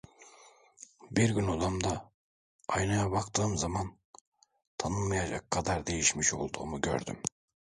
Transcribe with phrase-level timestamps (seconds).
[1.11, 2.11] Bir gün odamda
[2.67, 3.97] aynaya baktığım zaman
[4.77, 7.17] tanınmayacak kadar değişmiş olduğumu gördüm.